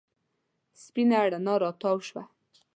[0.81, 2.23] سپېنه رڼا راتاو شوه.